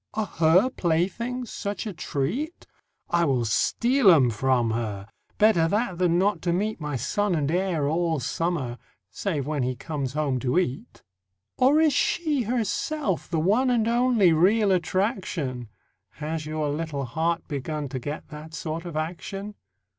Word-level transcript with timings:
Are 0.15 0.25
her 0.25 0.71
playthings 0.71 1.51
such 1.51 1.85
a 1.85 1.93
treat? 1.93 2.65
I 3.11 3.23
will 3.23 3.45
steal 3.45 4.09
'em 4.09 4.31
from 4.31 4.71
her; 4.71 5.07
Better 5.37 5.67
that 5.67 5.99
than 5.99 6.17
not 6.17 6.41
to 6.41 6.51
meet 6.51 6.81
My 6.81 6.95
son 6.95 7.35
and 7.35 7.51
heir 7.51 7.87
all 7.87 8.19
summer, 8.19 8.79
Save 9.11 9.45
when 9.45 9.61
he 9.61 9.75
comes 9.75 10.13
home 10.13 10.39
to 10.39 10.57
eat. 10.57 11.03
Or 11.55 11.79
is 11.79 11.93
she 11.93 12.41
herself 12.41 13.29
the 13.29 13.37
one 13.39 13.69
And 13.69 13.87
only 13.87 14.33
real 14.33 14.71
attraction? 14.71 15.69
Has 16.13 16.47
your 16.47 16.69
little 16.69 17.05
heart 17.05 17.47
begun 17.47 17.87
To 17.89 17.99
get 17.99 18.29
that 18.29 18.55
sort 18.55 18.85
of 18.85 18.97
action? 18.97 19.53